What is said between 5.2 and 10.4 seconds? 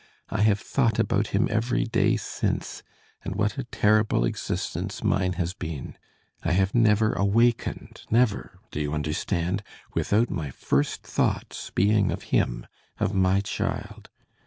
has been! I have never awakened, never, do you understand, without